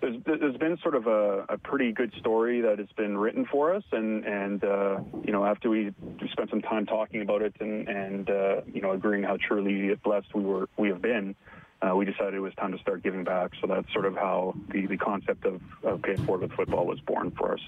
[0.01, 3.75] there's, there's been sort of a, a, pretty good story that has been written for
[3.75, 5.93] us, and and uh, you know after we
[6.31, 10.35] spent some time talking about it and and uh, you know agreeing how truly blessed
[10.35, 11.35] we were we have been,
[11.83, 13.53] uh, we decided it was time to start giving back.
[13.61, 17.01] So that's sort of how the the concept of, of Pay Forward with Football was
[17.01, 17.61] born for us.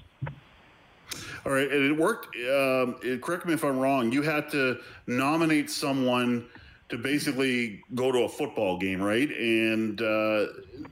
[1.45, 2.35] All right, and it worked.
[2.37, 4.11] Um, correct me if I'm wrong.
[4.11, 6.45] You had to nominate someone
[6.91, 9.29] to basically go to a football game, right?
[9.29, 10.45] And uh,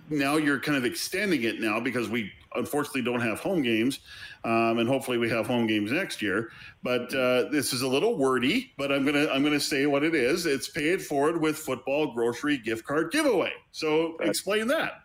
[0.09, 3.99] now you're kind of extending it now because we unfortunately don't have home games,
[4.43, 6.49] um, and hopefully we have home games next year.
[6.81, 10.15] But uh, this is a little wordy, but I'm gonna I'm gonna say what it
[10.15, 10.45] is.
[10.45, 13.53] It's pay it forward with football grocery gift card giveaway.
[13.71, 15.03] So explain that.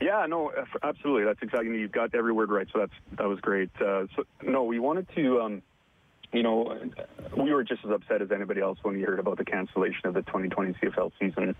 [0.00, 1.24] Yeah, no, absolutely.
[1.24, 2.68] That's exactly you've got every word right.
[2.72, 3.70] So that's that was great.
[3.80, 5.40] Uh, so no, we wanted to.
[5.40, 5.62] Um,
[6.34, 6.76] you know,
[7.36, 10.14] we were just as upset as anybody else when we heard about the cancellation of
[10.14, 11.54] the 2020 CFL season.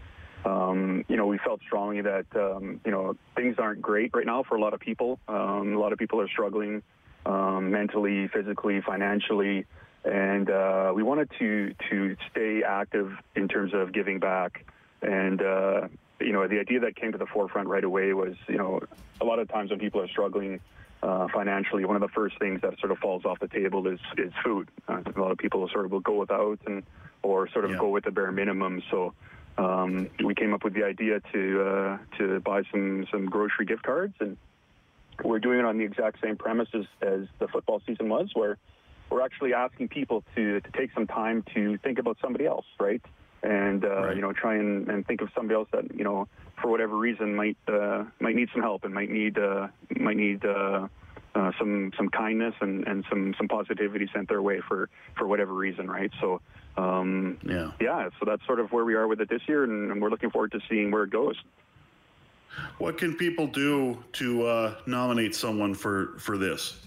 [0.44, 4.42] Um, you know, we felt strongly that, um, you know, things aren't great right now
[4.42, 5.20] for a lot of people.
[5.28, 6.82] Um, a lot of people are struggling
[7.24, 9.64] um, mentally, physically, financially.
[10.04, 14.66] And uh, we wanted to, to stay active in terms of giving back.
[15.00, 15.88] And, uh,
[16.20, 18.80] you know, the idea that came to the forefront right away was, you know,
[19.20, 20.60] a lot of times when people are struggling,
[21.04, 24.00] uh, financially, one of the first things that sort of falls off the table is
[24.16, 24.70] is food.
[24.88, 26.82] Uh, a lot of people sort of will go without and
[27.22, 27.76] or sort of yeah.
[27.76, 28.82] go with the bare minimum.
[28.90, 29.12] So
[29.58, 33.82] um, we came up with the idea to uh, to buy some some grocery gift
[33.82, 34.38] cards, and
[35.22, 38.56] we're doing it on the exact same premises as the football season was, where
[39.10, 43.02] we're actually asking people to to take some time to think about somebody else, right?
[43.44, 44.16] And uh, right.
[44.16, 46.26] you know, try and, and think of somebody else that you know,
[46.62, 50.44] for whatever reason, might uh, might need some help and might need uh, might need
[50.46, 50.88] uh,
[51.34, 55.52] uh, some some kindness and, and some some positivity sent their way for for whatever
[55.52, 56.10] reason, right?
[56.22, 56.40] So
[56.78, 58.08] um, yeah, yeah.
[58.18, 60.30] So that's sort of where we are with it this year, and, and we're looking
[60.30, 61.36] forward to seeing where it goes.
[62.78, 66.80] What can people do to uh, nominate someone for for this?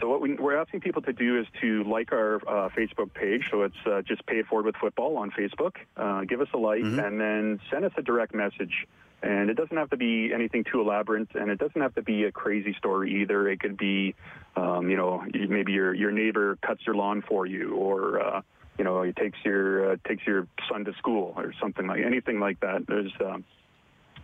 [0.00, 3.48] So what we, are asking people to do is to like our uh, Facebook page.
[3.50, 5.76] So it's uh, just Pay It Forward with Football on Facebook.
[5.96, 6.98] Uh, give us a like, mm-hmm.
[6.98, 8.86] and then send us a direct message
[9.22, 12.24] and it doesn't have to be anything too elaborate, and it doesn't have to be
[12.24, 13.48] a crazy story either.
[13.48, 14.14] It could be,
[14.56, 18.42] um, you know, maybe your your neighbor cuts your lawn for you, or uh,
[18.78, 22.38] you know, he takes your uh, takes your son to school, or something like anything
[22.38, 22.86] like that.
[22.86, 23.44] There's um,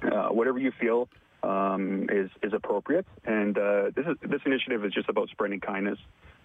[0.03, 1.09] uh, whatever you feel
[1.45, 5.99] um, is is appropriate, and uh, this is this initiative is just about spreading kindness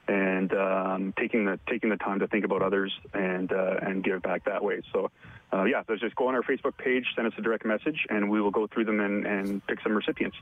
[0.10, 4.22] and um, taking the taking the time to think about others and uh, and give
[4.22, 4.82] back that way.
[4.92, 5.12] So,
[5.54, 8.30] uh, yeah, so just go on our Facebook page, send us a direct message, and
[8.30, 10.38] we will go through them and, and pick some recipients.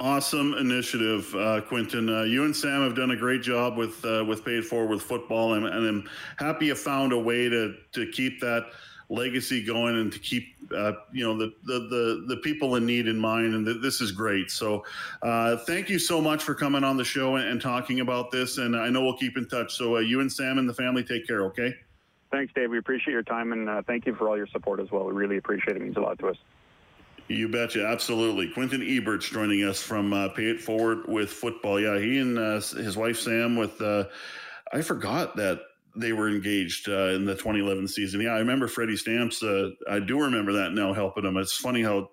[0.00, 2.08] Awesome initiative, uh, Quinton.
[2.08, 4.90] Uh, you and Sam have done a great job with uh, with Pay It Forward
[4.90, 8.64] with football, and, and I'm happy you found a way to to keep that
[9.08, 13.06] legacy going and to keep uh, you know the, the, the the people in need
[13.06, 14.50] in mind and th- this is great.
[14.50, 14.84] So
[15.22, 18.58] uh, thank you so much for coming on the show and, and, talking about this
[18.58, 19.76] and i know we'll keep in touch.
[19.76, 21.74] So uh, you and sam and the family take care okay?
[22.30, 22.70] Thanks dave.
[22.70, 25.04] We appreciate your time and uh, thank you for all your support as well.
[25.04, 26.36] We really appreciate it, it means a lot to us.
[27.28, 28.50] You betcha, absolutely.
[28.50, 31.78] Quinton Eberts joining us from uh, Pay It Forward with football.
[31.78, 33.80] Yeah, he and uh, his wife Sam with.
[33.80, 34.04] Uh
[34.72, 35.60] I forgot that
[35.94, 38.20] they were engaged uh, in the 2011 season.
[38.20, 39.42] Yeah, I remember Freddie Stamps.
[39.42, 41.36] Uh, I do remember that now helping him.
[41.36, 42.10] It's funny how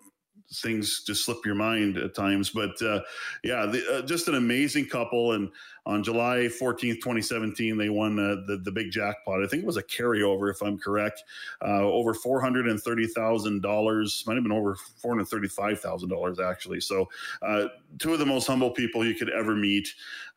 [0.52, 2.50] things just slip your mind at times.
[2.50, 3.02] But uh,
[3.44, 5.32] yeah, the, uh, just an amazing couple.
[5.34, 5.50] And
[5.86, 9.42] on July 14th, 2017, they won uh, the, the big jackpot.
[9.44, 11.24] I think it was a carryover, if I'm correct,
[11.66, 14.28] uh, over $430,000.
[14.28, 16.82] Might have been over $435,000, actually.
[16.82, 17.10] So
[17.42, 19.88] uh, two of the most humble people you could ever meet.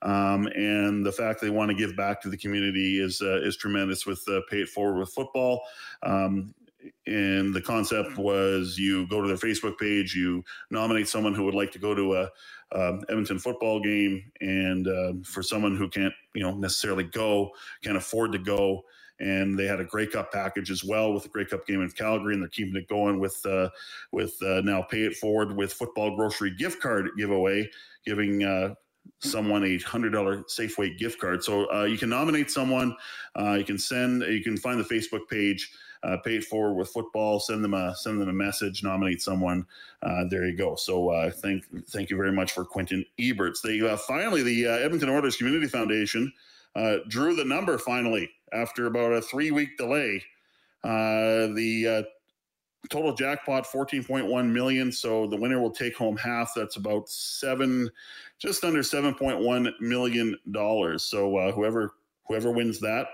[0.02, 3.56] Um, and the fact they want to give back to the community is, uh, is
[3.56, 5.62] tremendous with Pay It Forward with football.
[6.02, 6.52] Um,
[7.06, 11.54] and the concept was you go to their Facebook page, you nominate someone who would
[11.54, 12.30] like to go to a
[12.74, 17.50] um, Edmonton football game, and uh, for someone who can't, you know, necessarily go,
[17.82, 18.82] can't afford to go,
[19.20, 21.90] and they had a Grey Cup package as well with the Grey Cup game in
[21.90, 23.68] Calgary, and they're keeping it going with uh,
[24.10, 27.68] with uh, now Pay It Forward with football grocery gift card giveaway,
[28.04, 28.74] giving uh,
[29.20, 31.44] someone a hundred dollar Safeway gift card.
[31.44, 32.96] So uh, you can nominate someone.
[33.38, 34.22] Uh, you can send.
[34.22, 35.70] You can find the Facebook page
[36.04, 37.38] uh, pay it forward with football.
[37.40, 38.82] Send them a send them a message.
[38.82, 39.66] Nominate someone.
[40.02, 40.74] Uh, there you go.
[40.74, 43.62] So uh, thank thank you very much for Quentin Eberts.
[43.62, 46.32] They uh, finally the uh, Edmonton Oilers Community Foundation
[46.74, 50.22] uh, drew the number finally after about a three week delay.
[50.82, 52.06] the
[52.90, 57.88] total jackpot 14.1 million so the winner will take home half that's about seven
[58.40, 61.94] just under 7.1 million dollars so uh, whoever
[62.26, 63.06] whoever wins that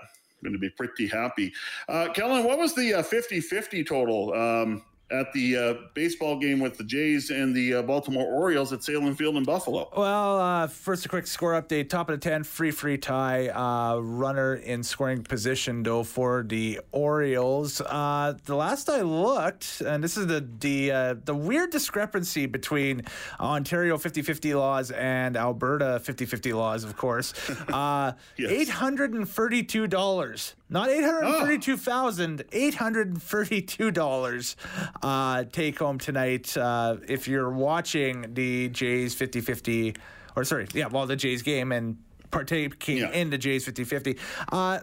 [0.43, 1.53] going to be pretty happy.
[1.87, 4.33] Uh, Kellen, what was the 50 uh, 50 total?
[4.33, 8.79] Um, at the uh, baseball game with the Jays and the uh, Baltimore Orioles at
[8.79, 9.89] Sahlen Field in Buffalo.
[9.95, 11.89] Well, uh, first a quick score update.
[11.89, 13.49] Top of the 10, free free tie.
[13.49, 17.81] Uh, runner in scoring position though for the Orioles.
[17.81, 23.03] Uh, the last I looked, and this is the the uh, the weird discrepancy between
[23.39, 27.33] Ontario 50-50 laws and Alberta 50-50 laws, of course.
[27.69, 28.15] yes.
[28.39, 32.49] Eight hundred and thirty-two dollars not eight hundred thirty-two thousand, oh.
[32.51, 34.55] eight hundred thirty-two dollars
[35.01, 36.55] uh, take home tonight.
[36.55, 39.97] Uh, if you're watching the Jays 50-50,
[40.35, 41.97] or sorry, yeah, well, the Jays game and
[42.31, 43.11] partaking yeah.
[43.11, 44.17] in the Jays 50-50.
[44.51, 44.79] Uh,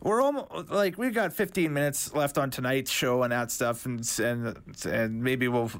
[0.00, 4.08] we're almost like we've got 15 minutes left on tonight's show and that stuff, and
[4.20, 5.70] and and maybe we'll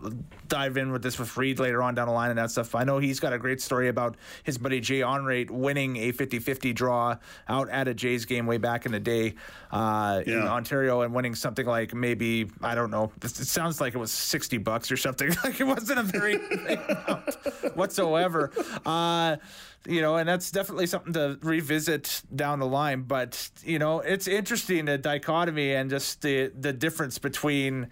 [0.49, 2.75] dive in with this with Reed later on down the line and that stuff.
[2.75, 6.75] I know he's got a great story about his buddy Jay Onrait winning a 50-50
[6.75, 7.17] draw
[7.49, 9.35] out at a Jays game way back in the day
[9.71, 10.43] uh, yeah.
[10.43, 13.13] in Ontario and winning something like maybe I don't know.
[13.23, 15.31] It sounds like it was 60 bucks or something.
[15.45, 18.51] like it wasn't a very big amount whatsoever.
[18.85, 19.37] Uh,
[19.89, 23.03] you know, and that's definitely something to revisit down the line.
[23.03, 27.89] But you know, it's interesting the dichotomy and just the the difference between,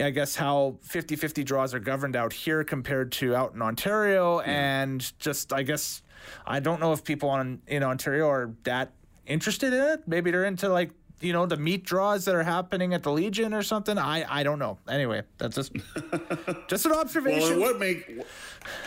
[0.00, 4.46] I guess, how 50-50 draws are governed out here compared to out in Ontario, yeah.
[4.82, 6.02] and just I guess
[6.46, 8.92] I don't know if people on in Ontario are that
[9.26, 10.06] interested in it.
[10.06, 13.52] Maybe they're into like you know the meat draws that are happening at the Legion
[13.52, 13.98] or something.
[13.98, 14.78] I I don't know.
[14.88, 15.72] Anyway, that's just
[16.68, 17.40] just an observation.
[17.40, 18.24] Well, and what make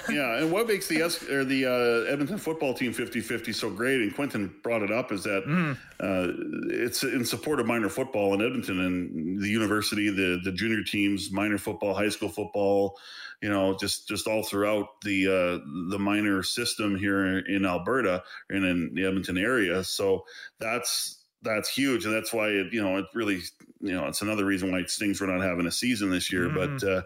[0.09, 4.01] yeah, and what makes the S or the uh, Edmonton football team 50-50 so great,
[4.01, 5.73] and Quentin brought it up, is that mm.
[5.99, 10.83] uh, it's in support of minor football in Edmonton and the university, the the junior
[10.83, 12.97] teams, minor football, high school football.
[13.41, 18.63] You know, just just all throughout the uh, the minor system here in Alberta and
[18.63, 19.83] in the Edmonton area.
[19.83, 20.23] So
[20.59, 23.41] that's that's huge, and that's why it, you know it really
[23.81, 26.49] you know it's another reason why it Stings were not having a season this year.
[26.49, 26.79] Mm.
[26.79, 27.01] But uh,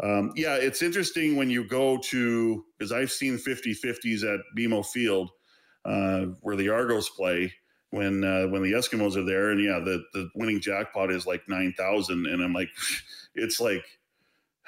[0.00, 5.30] um, yeah, it's interesting when you go to because I've seen 50-50s at BMO Field
[5.84, 7.52] uh, where the Argos play
[7.90, 11.48] when uh, when the Eskimos are there, and yeah, the the winning jackpot is like
[11.48, 12.68] nine thousand, and I'm like,
[13.34, 13.84] it's like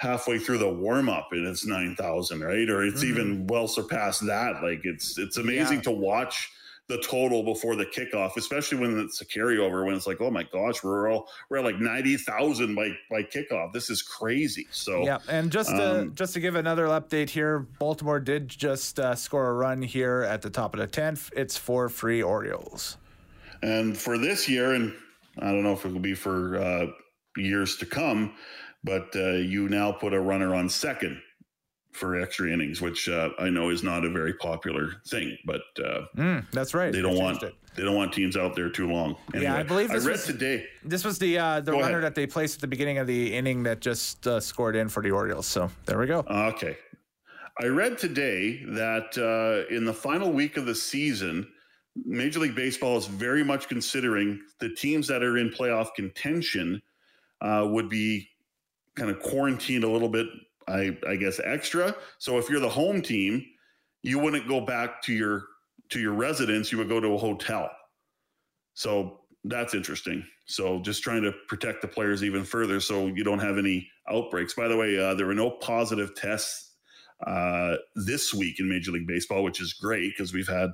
[0.00, 3.10] halfway through the warm up and it's 9000 right or it's mm-hmm.
[3.10, 5.82] even well surpassed that like it's it's amazing yeah.
[5.82, 6.50] to watch
[6.90, 9.86] the total before the kickoff, especially when it's a carryover.
[9.86, 13.22] When it's like, oh my gosh, we're all we're at like ninety thousand by by
[13.22, 13.72] kickoff.
[13.72, 14.66] This is crazy.
[14.72, 18.98] So yeah, and just to, um, just to give another update here, Baltimore did just
[18.98, 21.30] uh, score a run here at the top of the tenth.
[21.34, 22.98] It's for free Orioles.
[23.62, 24.92] And for this year, and
[25.38, 26.86] I don't know if it will be for uh,
[27.36, 28.34] years to come,
[28.82, 31.20] but uh, you now put a runner on second
[31.92, 36.02] for extra innings, which uh, I know is not a very popular thing, but uh,
[36.16, 36.92] mm, that's right.
[36.92, 37.54] They don't want it.
[37.74, 39.16] they don't want teams out there too long.
[39.34, 40.66] Anyway, yeah, I believe this I read was, today.
[40.84, 42.04] This was the uh, the Go runner ahead.
[42.04, 45.02] that they placed at the beginning of the inning that just uh, scored in for
[45.02, 45.46] the Orioles.
[45.46, 46.20] So there we go.
[46.20, 46.76] Okay,
[47.60, 51.46] I read today that uh, in the final week of the season.
[52.06, 56.80] Major League Baseball is very much considering the teams that are in playoff contention
[57.40, 58.28] uh, would be
[58.94, 60.28] kind of quarantined a little bit
[60.70, 61.94] I, I guess extra.
[62.18, 63.44] So if you're the home team,
[64.02, 65.44] you wouldn't go back to your
[65.90, 66.70] to your residence.
[66.70, 67.70] You would go to a hotel.
[68.74, 70.24] So that's interesting.
[70.46, 74.54] So just trying to protect the players even further, so you don't have any outbreaks.
[74.54, 76.74] By the way, uh, there were no positive tests
[77.26, 80.70] uh, this week in Major League Baseball, which is great because we've had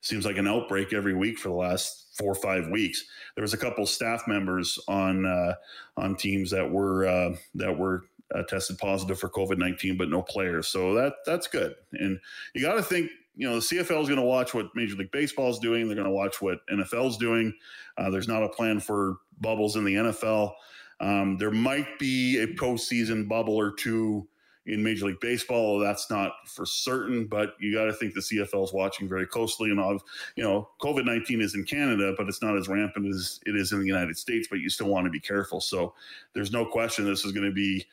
[0.00, 3.04] seems like an outbreak every week for the last four or five weeks.
[3.34, 5.54] There was a couple staff members on uh,
[5.96, 10.22] on teams that were uh, that were uh, tested positive for COVID nineteen, but no
[10.22, 10.68] players.
[10.68, 11.74] So that that's good.
[11.92, 12.20] And
[12.54, 15.10] you got to think, you know, the CFL is going to watch what Major League
[15.10, 15.86] Baseball is doing.
[15.86, 17.52] They're going to watch what NFL is doing.
[17.96, 20.52] Uh, there's not a plan for bubbles in the NFL.
[21.00, 24.28] Um, there might be a postseason bubble or two
[24.66, 25.78] in Major League Baseball.
[25.78, 29.70] That's not for certain, but you got to think the CFL is watching very closely.
[29.70, 30.02] And of
[30.36, 33.72] you know, COVID nineteen is in Canada, but it's not as rampant as it is
[33.72, 34.48] in the United States.
[34.48, 35.60] But you still want to be careful.
[35.60, 35.94] So
[36.32, 37.84] there's no question this is going to be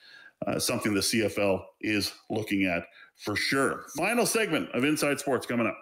[0.47, 2.83] uh, something the CFL is looking at
[3.17, 3.85] for sure.
[3.97, 5.77] Final segment of Inside Sports coming up.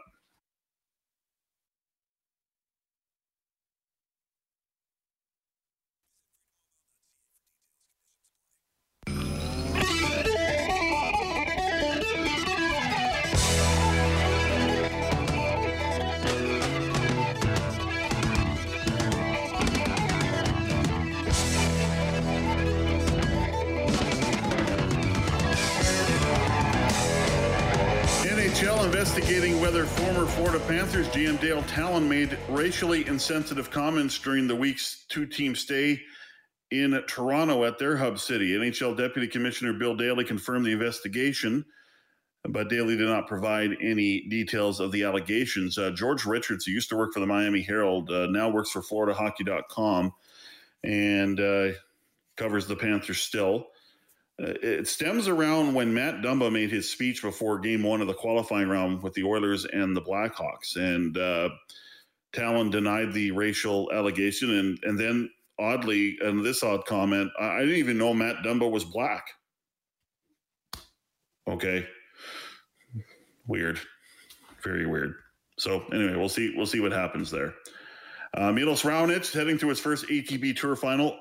[31.79, 36.01] Tallon made racially insensitive comments during the week's two team stay
[36.71, 38.51] in Toronto at their hub city.
[38.51, 41.63] NHL Deputy Commissioner Bill Daly confirmed the investigation,
[42.43, 45.77] but Daly did not provide any details of the allegations.
[45.77, 48.81] Uh, George Richards, who used to work for the Miami Herald, uh, now works for
[48.81, 50.11] FloridaHockey.com
[50.83, 51.69] and uh,
[52.35, 53.67] covers the Panthers still.
[54.41, 58.13] Uh, it stems around when Matt Dumba made his speech before game one of the
[58.13, 60.77] qualifying round with the Oilers and the Blackhawks.
[60.77, 61.49] And uh,
[62.31, 64.51] Tallon denied the racial allegation.
[64.59, 65.29] And, and then,
[65.59, 69.25] oddly, and this odd comment, I, I didn't even know Matt Dumba was black.
[71.47, 71.85] Okay.
[73.47, 73.79] Weird.
[74.63, 75.15] Very weird.
[75.57, 76.53] So anyway, we'll see.
[76.55, 77.55] We'll see what happens there.
[78.35, 81.19] Uh, Milos Raonic heading to his first ATP Tour final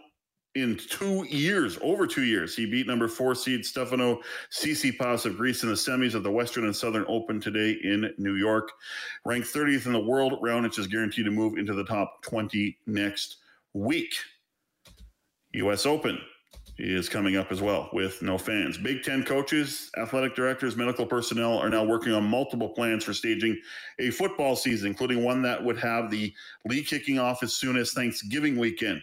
[0.63, 2.55] in two years, over two years.
[2.55, 6.65] He beat number four seed Stefano Tsitsipas of Greece in the semis of the Western
[6.65, 8.71] and Southern Open today in New York.
[9.25, 13.37] Ranked 30th in the world, Raonic is guaranteed to move into the top 20 next
[13.75, 14.15] week.
[15.53, 15.87] U.S.
[15.87, 16.19] Open
[16.79, 18.79] is coming up as well with no fans.
[18.79, 23.61] Big Ten coaches, athletic directors, medical personnel are now working on multiple plans for staging
[23.99, 26.33] a football season, including one that would have the
[26.67, 29.01] league kicking off as soon as Thanksgiving weekend.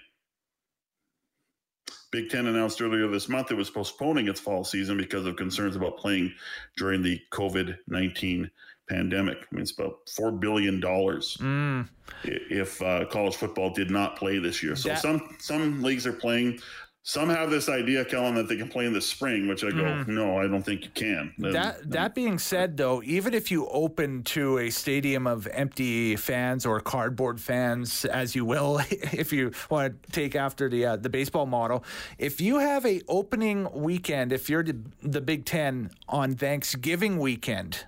[2.15, 5.75] Big Ten announced earlier this month it was postponing its fall season because of concerns
[5.75, 6.33] about playing
[6.77, 8.49] during the COVID 19
[8.87, 9.37] pandemic.
[9.39, 11.89] I mean, it's about $4 billion mm.
[12.23, 14.77] if uh, college football did not play this year.
[14.77, 16.59] So that- some, some leagues are playing
[17.07, 19.83] some have this idea, Kellen, that they can play in the spring, which I go,
[19.83, 20.07] mm.
[20.07, 21.35] no, I don't think you can.
[21.37, 26.65] That that being said, though, even if you open to a stadium of empty fans
[26.65, 31.09] or cardboard fans, as you will, if you want to take after the uh, the
[31.09, 31.83] baseball model,
[32.17, 37.85] if you have a opening weekend, if you're the, the Big Ten on Thanksgiving weekend,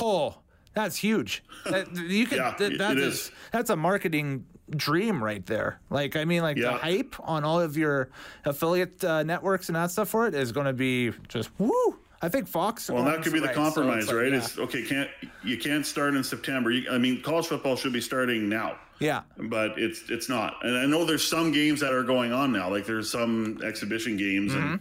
[0.00, 0.36] oh,
[0.74, 1.42] that's huge.
[1.64, 2.38] That, you can.
[2.38, 3.30] yeah, that, that is, is.
[3.50, 5.80] That's a marketing dream right there.
[5.90, 6.72] Like, I mean, like yeah.
[6.72, 8.10] the hype on all of your
[8.44, 11.98] affiliate uh, networks and that stuff for it is going to be just woo.
[12.22, 12.88] I think Fox.
[12.88, 14.32] Well, that could be the right, compromise, so like, right?
[14.32, 14.38] Yeah.
[14.38, 14.82] Is okay.
[14.82, 15.10] Can't
[15.42, 16.70] you can't start in September?
[16.70, 18.78] You, I mean, college football should be starting now.
[18.98, 20.54] Yeah, but it's it's not.
[20.62, 22.70] And I know there's some games that are going on now.
[22.70, 24.76] Like there's some exhibition games mm-hmm.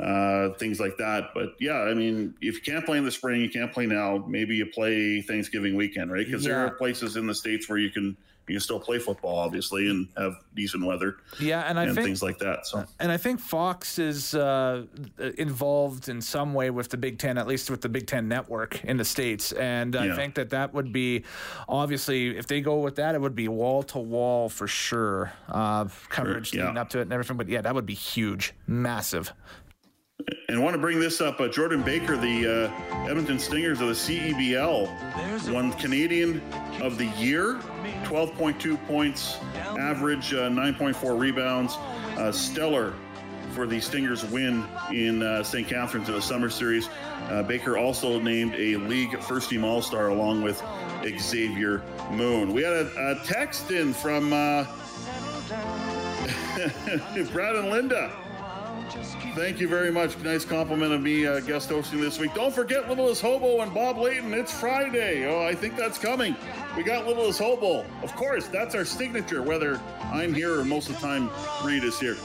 [0.00, 1.28] and uh, things like that.
[1.32, 4.24] But yeah, I mean, if you can't play in the spring, you can't play now.
[4.26, 6.26] Maybe you play Thanksgiving weekend, right?
[6.26, 6.54] Because yeah.
[6.54, 8.16] there are places in the states where you can
[8.50, 11.16] you can still play football, obviously, and have decent weather.
[11.38, 12.66] Yeah, and I and think things like that.
[12.66, 14.84] So, and I think Fox is uh,
[15.38, 18.84] involved in some way with the Big Ten, at least with the Big Ten network
[18.84, 19.52] in the states.
[19.52, 21.24] And I think that that would be
[21.68, 25.32] obviously, if they go with that, it would be wall to wall for sure.
[25.48, 26.66] Uh, coverage sure, yeah.
[26.66, 27.36] leading up to it and everything.
[27.36, 29.32] But yeah, that would be huge, massive.
[30.50, 31.40] And I want to bring this up.
[31.40, 36.42] Uh, Jordan Baker, the uh, Edmonton Stingers of the CEBL, won Canadian
[36.82, 37.60] of the Year,
[38.02, 41.76] 12.2 points average, uh, 9.4 rebounds.
[42.18, 42.94] Uh, stellar
[43.52, 45.68] for the Stingers win in uh, St.
[45.68, 46.88] Catharines in the Summer Series.
[47.28, 50.60] Uh, Baker also named a league first team All Star along with
[51.16, 51.80] Xavier
[52.10, 52.52] Moon.
[52.52, 54.30] We had a, a text in from
[57.30, 58.10] Brad and Linda.
[58.92, 60.18] Thank you very much.
[60.18, 62.34] Nice compliment of me uh, guest hosting this week.
[62.34, 64.34] Don't forget Littlest Hobo and Bob Layton.
[64.34, 65.26] It's Friday.
[65.26, 66.34] Oh, I think that's coming.
[66.76, 67.84] We got Littlest Hobo.
[68.02, 69.80] Of course, that's our signature, whether
[70.12, 71.30] I'm here or most of the time
[71.64, 72.16] Reed is here.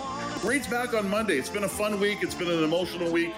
[0.43, 1.37] Reed's back on Monday.
[1.37, 2.19] It's been a fun week.
[2.21, 3.33] It's been an emotional week.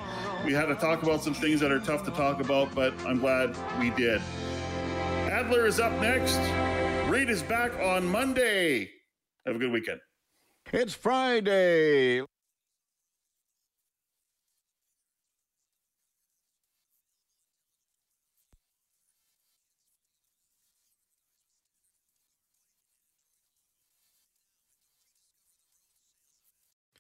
[0.45, 3.19] We had to talk about some things that are tough to talk about, but I'm
[3.19, 4.21] glad we did.
[5.29, 6.39] Adler is up next.
[7.09, 8.89] Reed is back on Monday.
[9.45, 9.99] Have a good weekend.
[10.73, 12.21] It's Friday.